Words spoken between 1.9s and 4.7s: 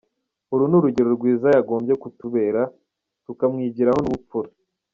kutubera, tukamwigiraho n’ubupfura».